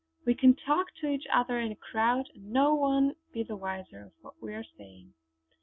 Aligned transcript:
We 0.25 0.33
can 0.33 0.55
talk 0.55 0.87
to 0.95 1.07
each 1.07 1.27
other 1.31 1.59
in 1.59 1.71
a 1.71 1.75
crowd, 1.75 2.27
and 2.33 2.51
no 2.51 2.73
one 2.73 3.15
be 3.33 3.43
the 3.43 3.55
wiser 3.55 4.01
of 4.05 4.13
what 4.21 4.41
we 4.41 4.55
are 4.55 4.65
saying." 4.75 5.13